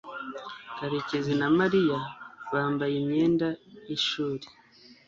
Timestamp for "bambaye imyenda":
2.51-3.47